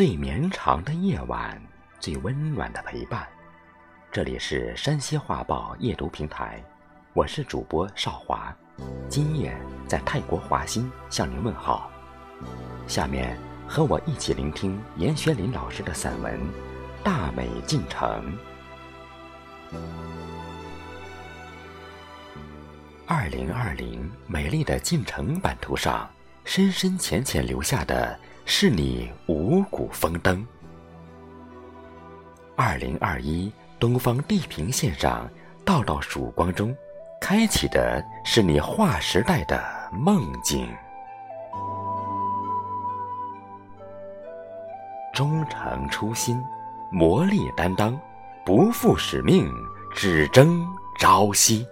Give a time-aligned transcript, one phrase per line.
[0.00, 1.60] 最绵长的夜晚，
[1.98, 3.28] 最温暖的陪伴。
[4.10, 6.58] 这里是山西画报夜读平台，
[7.12, 8.50] 我是主播少华，
[9.10, 9.54] 今夜
[9.86, 11.90] 在泰国华欣向您问好。
[12.86, 13.36] 下面
[13.68, 16.34] 和我一起聆听严学林老师的散文
[17.04, 18.38] 《大美进城》。
[23.06, 26.08] 二零二零美丽的进城版图上，
[26.46, 28.18] 深深浅浅留下的。
[28.44, 30.46] 是你五谷丰登。
[32.56, 35.26] 二零二一东方地平线上，
[35.64, 36.76] 道道曙光中，
[37.20, 39.62] 开启的是你划时代的
[39.92, 40.68] 梦境。
[45.14, 46.42] 忠诚初心，
[46.90, 47.98] 磨砺担当，
[48.44, 49.50] 不负使命，
[49.94, 50.66] 只争
[50.98, 51.66] 朝夕。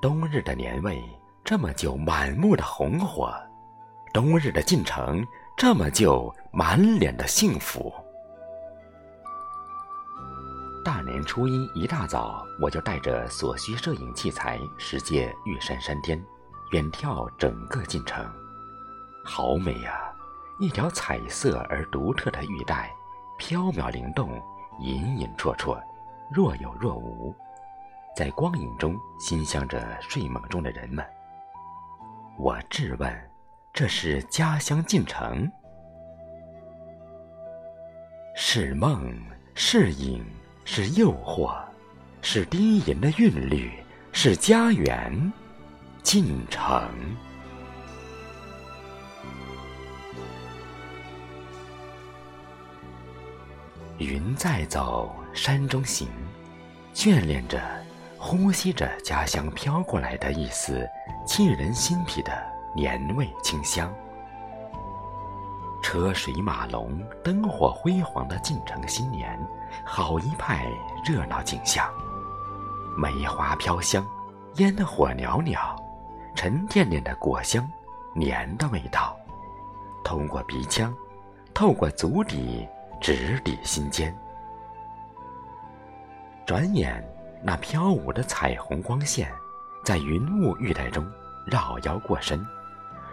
[0.00, 1.02] 冬日的年味。
[1.48, 3.34] 这么就满目的红火，
[4.12, 7.90] 冬日的进城这么就满脸的幸福。
[10.84, 16.22] 大年初一一大早，我就带着所需摄影器材，直接玉山山巅，
[16.72, 18.22] 远眺整个进城。
[19.24, 20.12] 好美呀！
[20.60, 22.94] 一条彩色而独特的玉带，
[23.38, 24.30] 飘渺灵动，
[24.80, 25.80] 隐隐绰绰，
[26.30, 27.34] 若有若无，
[28.14, 31.02] 在光影中馨香着睡梦中的人们。
[32.38, 33.12] 我质问
[33.74, 35.50] ：“这是家乡进城？
[38.36, 39.12] 是梦，
[39.56, 40.24] 是影，
[40.64, 41.60] 是诱惑，
[42.22, 43.72] 是低吟的韵律，
[44.12, 45.32] 是家园
[46.04, 46.80] 进城。”
[53.98, 56.06] 云在走，山中行，
[56.94, 57.77] 眷恋着。
[58.18, 60.86] 呼吸着家乡飘过来的一丝
[61.24, 62.32] 沁人心脾的
[62.74, 63.94] 年味清香，
[65.82, 69.38] 车水马龙、灯火辉煌的进城新年，
[69.84, 70.66] 好一派
[71.04, 71.88] 热闹景象。
[72.96, 74.04] 梅花飘香，
[74.56, 75.76] 烟火袅袅，
[76.34, 77.70] 沉甸甸的果香，
[78.14, 79.16] 年的味道，
[80.04, 80.92] 通过鼻腔，
[81.54, 82.68] 透过足底，
[83.00, 84.12] 直抵心间。
[86.44, 87.02] 转眼。
[87.42, 89.32] 那飘舞的彩虹光线，
[89.84, 91.06] 在云雾玉带中
[91.46, 92.44] 绕腰过身，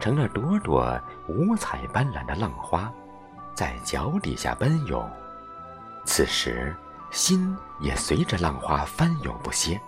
[0.00, 2.92] 成了朵朵五彩斑斓的浪花，
[3.54, 5.08] 在脚底下奔涌。
[6.04, 6.74] 此时，
[7.10, 9.80] 心也随着浪花翻涌不歇。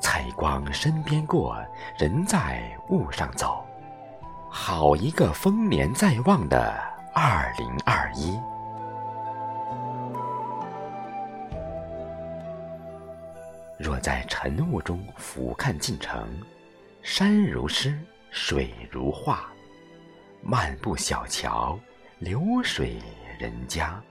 [0.00, 1.56] 彩光身边过，
[1.98, 3.64] 人在雾上走，
[4.48, 6.74] 好一个丰年在望的
[7.14, 8.38] 二零二一。
[13.78, 16.26] 若在晨雾中俯瞰进城，
[17.02, 17.98] 山如诗，
[18.30, 19.52] 水如画，
[20.42, 21.78] 漫步小桥，
[22.18, 22.96] 流水
[23.38, 24.02] 人家。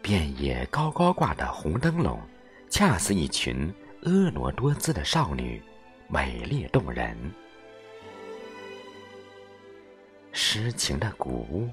[0.00, 2.20] 遍野高高挂的红灯笼，
[2.70, 5.60] 恰似一群婀娜多姿的少女，
[6.06, 7.16] 美丽动人。
[10.32, 11.68] 诗情的古屋、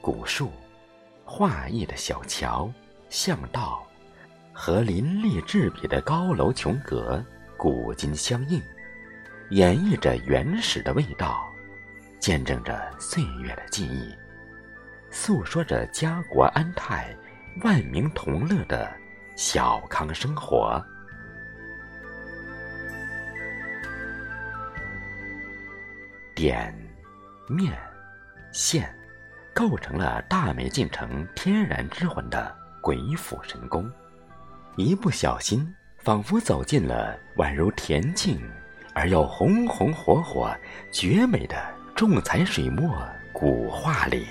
[0.00, 0.52] 古树，
[1.24, 2.72] 画意的小桥、
[3.10, 3.84] 巷道。
[4.58, 7.22] 和林立栉比的高楼琼阁，
[7.58, 8.60] 古今相映，
[9.50, 11.52] 演绎着原始的味道，
[12.18, 14.16] 见证着岁月的记忆，
[15.10, 17.14] 诉说着家国安泰、
[17.64, 18.90] 万民同乐的
[19.36, 20.82] 小康生活。
[26.34, 26.74] 点、
[27.46, 27.78] 面、
[28.52, 28.90] 线，
[29.54, 33.92] 构成了大美进城天然之魂的鬼斧神工。
[34.78, 38.38] 一不小心，仿佛走进了宛如恬静
[38.92, 40.54] 而又红红火火、
[40.92, 41.56] 绝美的
[41.94, 42.94] 重彩水墨
[43.32, 44.26] 古画里。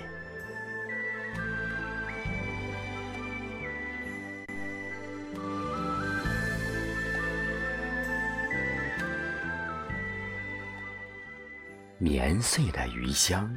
[11.98, 13.52] 年岁的余香，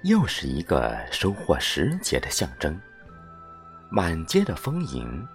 [0.00, 2.80] 又是一个收获时节的象征。
[3.90, 5.28] 满街的丰盈。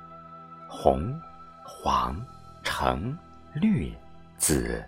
[0.70, 1.20] 红、
[1.64, 2.16] 黄、
[2.64, 3.18] 橙、
[3.54, 3.96] 绿、
[4.38, 4.84] 紫，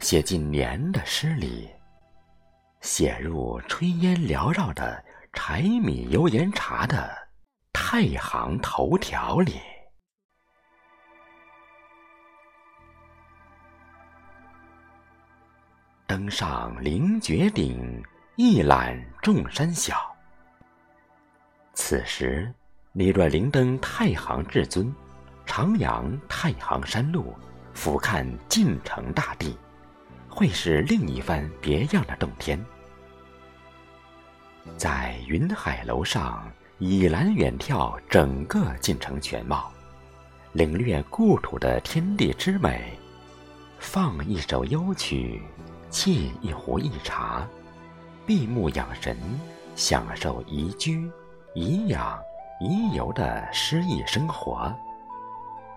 [0.00, 1.68] 写进年的诗里，
[2.80, 7.16] 写入炊烟缭绕的柴米油盐茶的
[7.72, 9.60] 太行头条里。
[16.06, 18.02] 登上凌绝顶，
[18.36, 20.16] 一览众山小。
[21.74, 22.52] 此时，
[22.92, 24.92] 你若灵登太行至尊。
[25.48, 27.34] 徜徉太行山路，
[27.72, 29.56] 俯瞰晋城大地，
[30.28, 32.62] 会是另一番别样的洞天。
[34.76, 36.46] 在云海楼上，
[36.78, 39.72] 倚栏远眺整个晋城全貌，
[40.52, 42.92] 领略故土的天地之美，
[43.78, 45.42] 放一首幽曲，
[45.90, 47.44] 沏一壶一茶，
[48.26, 49.16] 闭目养神，
[49.74, 51.10] 享受宜居、
[51.54, 52.20] 宜养、
[52.60, 54.72] 宜游的诗意生活，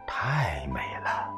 [0.06, 1.34] 太美了。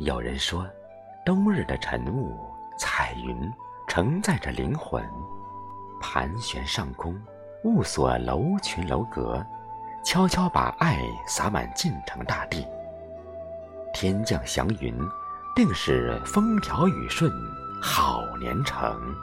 [0.00, 0.66] 有人说，
[1.24, 2.38] 冬日的晨雾、
[2.76, 3.52] 彩云
[3.86, 5.02] 承载着灵魂，
[6.00, 7.18] 盘旋上空，
[7.62, 9.44] 雾锁楼群楼阁，
[10.04, 12.66] 悄悄把爱洒满晋城大地。
[13.94, 14.98] 天降祥云，
[15.54, 17.30] 定是风调雨顺，
[17.80, 19.14] 好年成。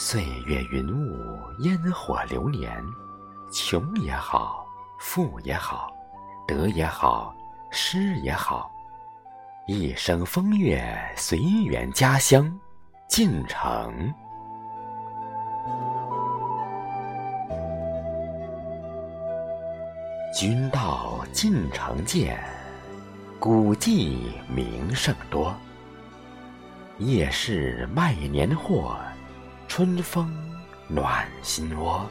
[0.00, 2.80] 岁月云雾，烟火流年，
[3.50, 4.64] 穷也好，
[5.00, 5.92] 富也好。
[6.46, 7.34] 得也好，
[7.72, 8.70] 失也好，
[9.66, 12.48] 一生风月随缘，家乡
[13.08, 14.14] 进城。
[20.32, 22.38] 君到晋城见，
[23.40, 25.52] 古迹名胜多。
[26.98, 28.96] 夜市卖年货，
[29.68, 30.34] 春风
[30.88, 32.04] 暖心窝。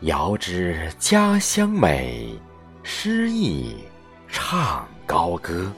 [0.00, 2.38] 遥知家乡美。
[2.88, 3.84] 诗意
[4.28, 5.72] 唱高歌，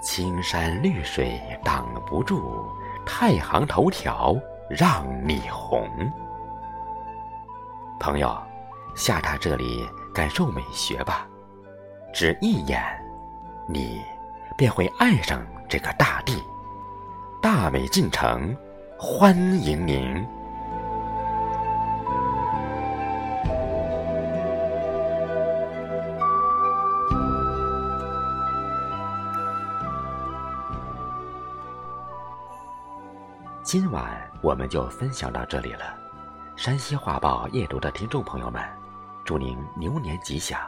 [0.00, 2.64] 青山绿水挡不住，
[3.04, 4.36] 太行头条
[4.70, 5.88] 让你红。
[7.98, 8.40] 朋友，
[8.94, 9.84] 下榻这里
[10.14, 11.26] 感受美学吧，
[12.12, 12.80] 只一眼，
[13.66, 14.00] 你
[14.56, 16.42] 便会爱上这个大地。
[17.40, 18.56] 大美进城，
[18.98, 20.26] 欢迎您。
[33.62, 35.96] 今晚我们就分享到这里了。
[36.54, 38.62] 山西画报夜读的听众朋友们，
[39.24, 40.60] 祝您牛年吉祥，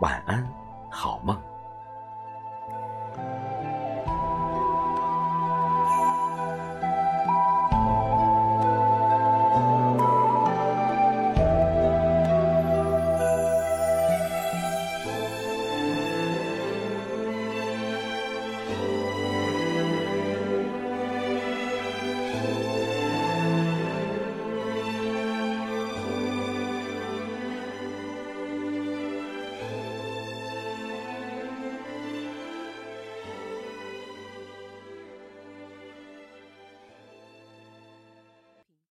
[0.00, 0.48] 晚安，
[0.90, 1.38] 好梦。